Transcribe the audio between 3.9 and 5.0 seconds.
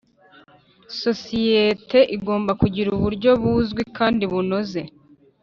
kandi bunoze.